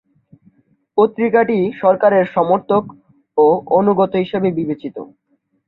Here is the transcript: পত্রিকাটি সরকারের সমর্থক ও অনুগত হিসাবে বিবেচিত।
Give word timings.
পত্রিকাটি 0.97 1.57
সরকারের 1.81 2.25
সমর্থক 2.27 2.83
ও 3.37 3.45
অনুগত 3.77 4.13
হিসাবে 4.15 4.49
বিবেচিত। 4.57 4.95